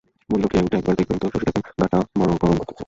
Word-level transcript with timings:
বলিল, 0.29 0.45
খেয়ে 0.47 0.65
উঠে 0.65 0.75
একবার 0.77 0.95
দেখবেন 0.95 1.17
তো 1.17 1.27
শশীদাদা, 1.33 1.61
গাটা 1.79 1.97
বড় 2.19 2.31
গরম 2.41 2.55
বোধ 2.57 2.67
হচ্ছে। 2.69 2.79